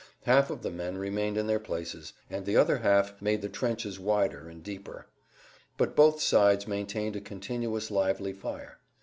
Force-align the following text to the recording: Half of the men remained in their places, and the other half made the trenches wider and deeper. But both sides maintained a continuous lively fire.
Half 0.23 0.49
of 0.49 0.63
the 0.63 0.71
men 0.71 0.97
remained 0.97 1.37
in 1.37 1.45
their 1.45 1.59
places, 1.59 2.13
and 2.27 2.43
the 2.43 2.57
other 2.57 2.77
half 2.79 3.21
made 3.21 3.43
the 3.43 3.49
trenches 3.49 3.99
wider 3.99 4.49
and 4.49 4.63
deeper. 4.63 5.05
But 5.77 5.95
both 5.95 6.19
sides 6.23 6.65
maintained 6.67 7.15
a 7.15 7.21
continuous 7.21 7.91
lively 7.91 8.33
fire. 8.33 8.79